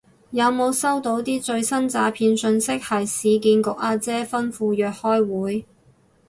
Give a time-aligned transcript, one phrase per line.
[0.31, 5.65] 有冇收到啲最新詐騙訊息係市建局阿姐吩咐約開會